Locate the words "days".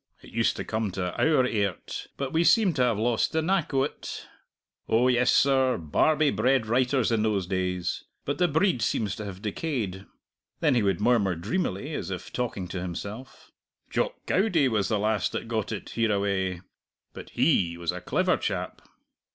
7.45-8.05